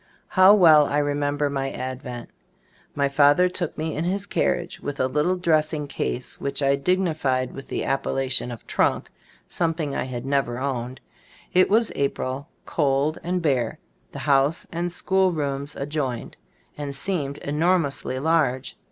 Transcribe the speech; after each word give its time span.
How 0.29 0.55
well 0.55 0.87
I 0.87 0.97
remember 0.97 1.47
my 1.47 1.69
advent. 1.69 2.31
My 2.95 3.07
father 3.07 3.47
took 3.47 3.77
me 3.77 3.95
in 3.95 4.03
his 4.03 4.25
carriage 4.25 4.79
with 4.79 4.99
a 4.99 5.05
little 5.05 5.35
dressing 5.35 5.85
case 5.87 6.41
which 6.41 6.63
I 6.63 6.75
dig 6.75 6.97
42 6.97 7.01
Gbe 7.01 7.03
Storg 7.03 7.03
of 7.03 7.09
Ag 7.09 7.13
Gbtldbooft 7.13 7.13
nified 7.13 7.51
with 7.53 7.67
the 7.67 7.83
appellation 7.83 8.51
of 8.51 8.65
"trunk"— 8.65 9.09
something 9.47 9.93
I 9.93 10.05
had 10.05 10.25
never 10.25 10.57
owned. 10.57 11.01
It 11.53 11.69
was 11.69 11.91
April— 11.95 12.47
cold 12.65 13.19
and 13.21 13.43
bare. 13.43 13.77
The 14.11 14.17
house 14.25 14.65
and 14.71 14.91
school 14.91 15.31
rooms 15.33 15.75
adjoined, 15.75 16.35
and 16.75 16.95
seemed 16.95 17.37
enormously 17.37 18.17
large. 18.17 18.75